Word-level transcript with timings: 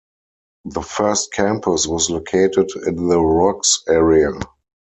The 0.65 0.81
first 0.81 1.31
campus 1.31 1.85
was 1.85 2.09
located 2.09 2.71
in 2.87 3.07
The 3.07 3.19
Rocks 3.21 3.83
area. 3.87 4.31